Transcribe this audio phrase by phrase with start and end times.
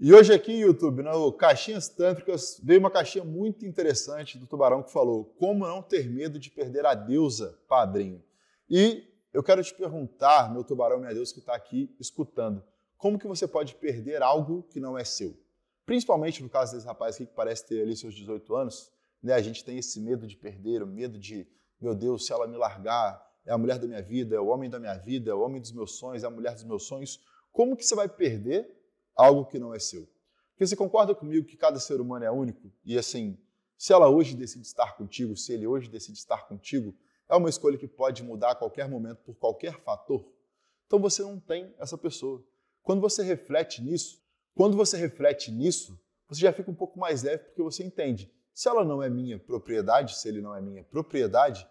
[0.00, 4.92] E hoje aqui, YouTube, no Caixinhas Tântricas, veio uma caixinha muito interessante do Tubarão que
[4.92, 8.22] falou como não ter medo de perder a deusa, padrinho.
[8.70, 12.62] E eu quero te perguntar, meu tubarão, minha deusa que está aqui escutando,
[12.96, 15.36] como que você pode perder algo que não é seu?
[15.84, 19.32] Principalmente no caso desse rapaz aqui que parece ter ali seus 18 anos, né?
[19.32, 21.44] A gente tem esse medo de perder, o medo de,
[21.80, 24.70] meu Deus, se ela me largar, é a mulher da minha vida, é o homem
[24.70, 27.20] da minha vida, é o homem dos meus sonhos, é a mulher dos meus sonhos.
[27.50, 28.77] Como que você vai perder
[29.18, 30.08] algo que não é seu?
[30.52, 33.36] Porque você concorda comigo que cada ser humano é único e assim,
[33.76, 36.94] se ela hoje decide estar contigo, se ele hoje decide estar contigo,
[37.28, 40.26] é uma escolha que pode mudar a qualquer momento por qualquer fator.
[40.86, 42.42] Então você não tem essa pessoa.
[42.82, 44.22] Quando você reflete nisso,
[44.54, 48.32] quando você reflete nisso, você já fica um pouco mais leve porque você entende.
[48.54, 51.68] Se ela não é minha propriedade, se ele não é minha propriedade,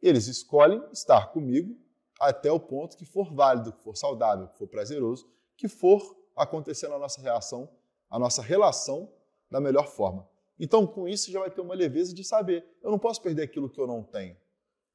[0.00, 1.76] eles escolhem estar comigo
[2.20, 6.88] até o ponto que for válido, que for saudável, que for prazeroso, que for acontecer
[6.88, 7.68] na nossa reação,
[8.10, 9.12] a nossa relação
[9.50, 10.28] da melhor forma.
[10.58, 13.68] Então, com isso, já vai ter uma leveza de saber: eu não posso perder aquilo
[13.68, 14.36] que eu não tenho.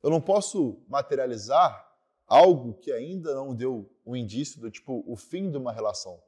[0.01, 1.89] Eu não posso materializar
[2.27, 6.21] algo que ainda não deu um indício do tipo o fim de uma relação.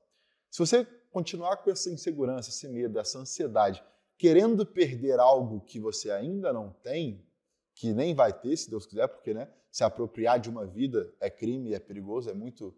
[0.49, 3.83] Se você continuar com essa insegurança, esse medo, essa ansiedade,
[4.17, 7.25] querendo perder algo que você ainda não tem,
[7.73, 11.29] que nem vai ter, se Deus quiser, porque né, se apropriar de uma vida é
[11.29, 12.73] crime, é perigoso, é muito,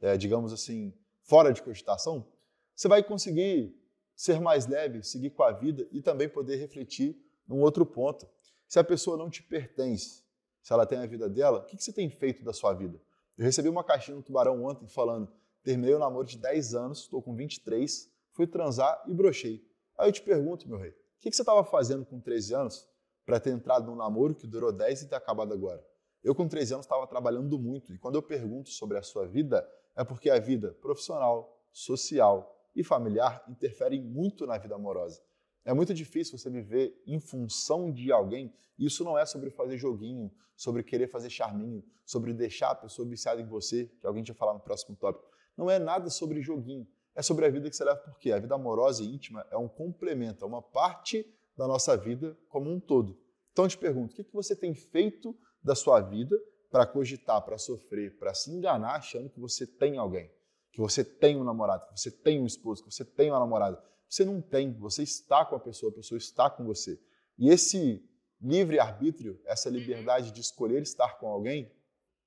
[0.00, 2.26] é, digamos assim, fora de cogitação,
[2.74, 3.74] você vai conseguir
[4.14, 8.28] ser mais leve, seguir com a vida e também poder refletir num outro ponto.
[8.68, 10.22] Se a pessoa não te pertence,
[10.62, 13.00] se ela tem a vida dela, o que você tem feito da sua vida?
[13.36, 17.22] Eu recebi uma caixinha no Tubarão ontem falando: terminei o namoro de 10 anos, estou
[17.22, 19.66] com 23, fui transar e brochei.
[19.98, 22.88] Aí eu te pergunto, meu rei, o que você estava fazendo com 13 anos
[23.24, 25.84] para ter entrado num namoro que durou 10 e ter acabado agora?
[26.22, 27.92] Eu, com 13 anos, estava trabalhando muito.
[27.92, 32.82] E quando eu pergunto sobre a sua vida, é porque a vida profissional, social e
[32.82, 35.22] familiar interferem muito na vida amorosa.
[35.64, 38.52] É muito difícil você viver em função de alguém.
[38.78, 43.40] Isso não é sobre fazer joguinho, sobre querer fazer charminho, sobre deixar a pessoa viciada
[43.40, 45.30] em você, que alguém vai falar no próximo tópico.
[45.56, 48.54] Não é nada sobre joguinho é sobre a vida que você leva, porque a vida
[48.54, 53.18] amorosa e íntima é um complemento, é uma parte da nossa vida como um todo.
[53.52, 56.36] Então eu te pergunto, o que você tem feito da sua vida
[56.72, 60.30] para cogitar, para sofrer, para se enganar achando que você tem alguém,
[60.72, 63.80] que você tem um namorado, que você tem um esposo, que você tem uma namorada.
[64.08, 66.98] Você não tem, você está com a pessoa, a pessoa está com você.
[67.38, 68.02] E esse
[68.40, 71.70] livre-arbítrio, essa liberdade de escolher estar com alguém,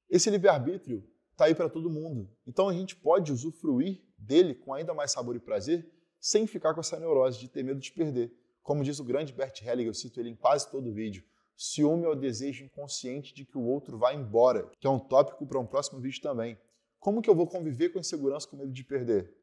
[0.09, 2.29] esse livre-arbítrio está aí para todo mundo.
[2.45, 6.81] Então a gente pode usufruir dele com ainda mais sabor e prazer, sem ficar com
[6.81, 8.31] essa neurose de ter medo de perder.
[8.61, 11.23] Como diz o grande Bert Hellinger, eu cito ele em quase todo o vídeo,
[11.55, 15.45] ciúme é o desejo inconsciente de que o outro vá embora, que é um tópico
[15.45, 16.57] para um próximo vídeo também.
[16.99, 19.33] Como que eu vou conviver com insegurança com medo de perder?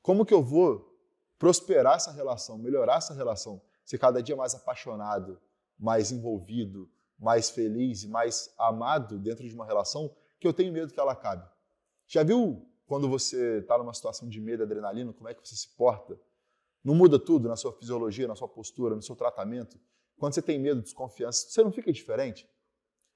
[0.00, 0.96] Como que eu vou
[1.38, 5.40] prosperar essa relação, melhorar essa relação, ser cada dia mais apaixonado,
[5.78, 10.92] mais envolvido, mais feliz e mais amado dentro de uma relação que eu tenho medo
[10.92, 11.46] que ela acabe?
[12.06, 15.68] Já viu quando você está numa situação de medo, adrenalina, como é que você se
[15.70, 16.18] porta?
[16.84, 19.78] Não muda tudo na sua fisiologia, na sua postura, no seu tratamento?
[20.16, 22.48] Quando você tem medo, desconfiança, você não fica diferente?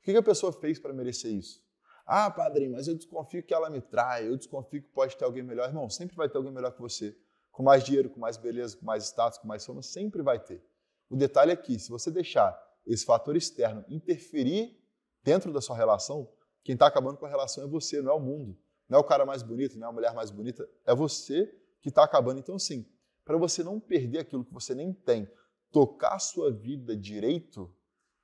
[0.01, 1.63] O que a pessoa fez para merecer isso?
[2.07, 5.43] Ah, padrinho, mas eu desconfio que ela me trai, eu desconfio que pode ter alguém
[5.43, 5.69] melhor.
[5.69, 7.17] Irmão, sempre vai ter alguém melhor que você.
[7.51, 10.65] Com mais dinheiro, com mais beleza, com mais status, com mais fama, sempre vai ter.
[11.09, 14.77] O detalhe é que, se você deixar esse fator externo interferir
[15.23, 16.29] dentro da sua relação,
[16.65, 18.59] quem está acabando com a relação é você, não é o mundo.
[18.89, 21.47] Não é o cara mais bonito, não é a mulher mais bonita, é você
[21.81, 22.41] que está acabando.
[22.41, 22.85] Então, sim,
[23.25, 25.31] para você não perder aquilo que você nem tem,
[25.71, 27.73] tocar sua vida direito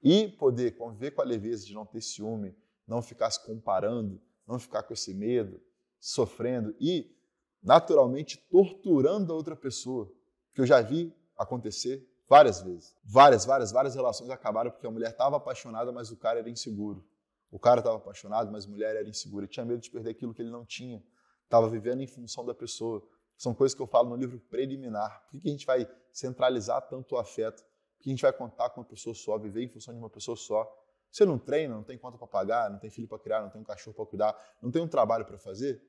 [0.02, 4.58] e poder conviver com a leveza de não ter ciúme, não ficar se comparando, não
[4.58, 5.60] ficar com esse medo,
[5.98, 7.14] sofrendo e,
[7.62, 10.12] naturalmente, torturando a outra pessoa,
[10.54, 12.96] que eu já vi acontecer várias vezes.
[13.04, 17.04] Várias, várias, várias relações acabaram porque a mulher estava apaixonada, mas o cara era inseguro.
[17.50, 20.42] O cara estava apaixonado, mas a mulher era insegura, tinha medo de perder aquilo que
[20.42, 21.02] ele não tinha.
[21.44, 23.06] Estava vivendo em função da pessoa.
[23.36, 25.26] São coisas que eu falo no livro preliminar.
[25.30, 27.62] Por que a gente vai centralizar tanto o afeto?
[27.96, 30.10] Por que a gente vai contar com uma pessoa só, viver em função de uma
[30.10, 30.66] pessoa só?
[31.10, 33.60] Você não treina, não tem conta para pagar, não tem filho para criar, não tem
[33.60, 35.82] um cachorro para cuidar, não tem um trabalho para fazer?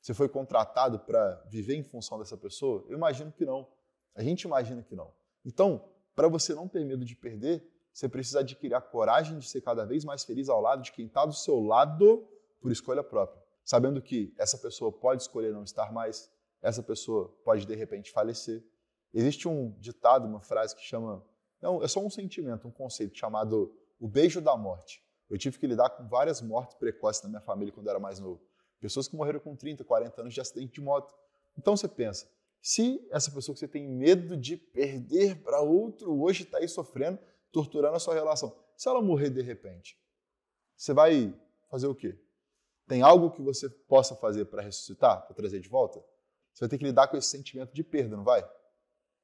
[0.00, 2.84] Você foi contratado para viver em função dessa pessoa?
[2.88, 3.68] Eu imagino que não.
[4.14, 5.12] A gente imagina que não.
[5.44, 9.60] Então, para você não ter medo de perder, você precisa adquirir a coragem de ser
[9.60, 12.26] cada vez mais feliz ao lado de quem está do seu lado
[12.60, 13.42] por escolha própria.
[13.64, 16.30] Sabendo que essa pessoa pode escolher não estar mais,
[16.62, 18.64] essa pessoa pode de repente falecer.
[19.12, 21.22] Existe um ditado, uma frase que chama.
[21.60, 25.02] Não, é só um sentimento, um conceito chamado o beijo da morte.
[25.28, 28.40] Eu tive que lidar com várias mortes precoces na minha família quando era mais novo.
[28.80, 31.14] Pessoas que morreram com 30, 40 anos de acidente de moto.
[31.56, 32.26] Então você pensa,
[32.60, 37.18] Se essa pessoa que você tem medo de perder para outro hoje está aí sofrendo,
[37.50, 39.98] torturando a sua relação, se ela morrer de repente,
[40.76, 41.34] você vai
[41.68, 42.18] fazer o quê?
[42.86, 46.02] Tem algo que você possa fazer para ressuscitar, para trazer de volta?
[46.52, 48.46] Você vai ter que lidar com esse sentimento de perda, não vai?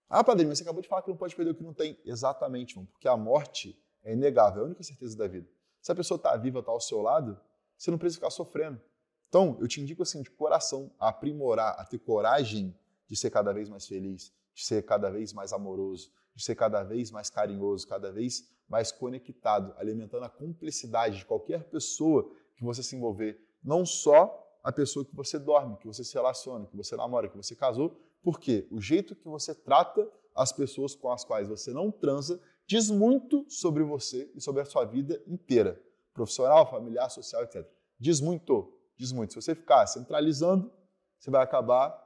[0.09, 1.99] Ah, padrinho, mas você acabou de falar que não pode perder o que não tem.
[2.05, 5.47] Exatamente, irmão, porque a morte é inegável, é a única certeza da vida.
[5.83, 7.39] Se a pessoa está viva, está ao seu lado,
[7.77, 8.81] você não precisa ficar sofrendo.
[9.29, 12.75] Então, eu te indico assim, de coração, a aprimorar, a ter coragem
[13.07, 16.83] de ser cada vez mais feliz, de ser cada vez mais amoroso, de ser cada
[16.83, 22.83] vez mais carinhoso, cada vez mais conectado, alimentando a cumplicidade de qualquer pessoa que você
[22.83, 23.39] se envolver.
[23.63, 27.37] Não só a pessoa que você dorme, que você se relaciona, que você namora, que
[27.39, 31.91] você casou, porque o jeito que você trata as pessoas com as quais você não
[31.91, 35.83] transa diz muito sobre você e sobre a sua vida inteira,
[36.13, 37.67] profissional, familiar, social, etc.
[37.99, 39.33] Diz muito, diz muito.
[39.33, 40.71] Se você ficar centralizando,
[41.19, 41.99] você vai acabar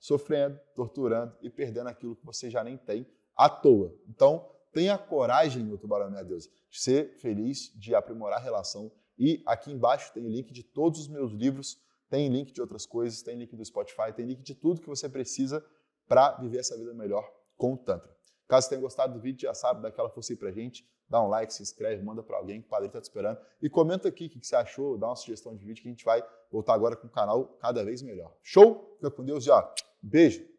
[0.00, 3.06] sofrendo, torturando e perdendo aquilo que você já nem tem
[3.36, 3.94] à toa.
[4.08, 8.90] Então, tenha coragem, meu tubarão, minha deusa, de ser feliz, de aprimorar a relação.
[9.16, 12.86] E aqui embaixo tem o link de todos os meus livros tem link de outras
[12.86, 15.64] coisas, tem link do Spotify, tem link de tudo que você precisa
[16.06, 18.16] para viver essa vida melhor com o Tantra.
[18.46, 21.28] Caso tenha gostado do vídeo, já sabe, dá aquela força aí pra gente, dá um
[21.28, 23.38] like, se inscreve, manda para alguém, o padre está te esperando.
[23.60, 26.04] E comenta aqui o que você achou, dá uma sugestão de vídeo que a gente
[26.04, 28.34] vai voltar agora com o canal cada vez melhor.
[28.42, 28.94] Show?
[28.96, 29.70] Fica com Deus já.
[30.02, 30.57] Beijo!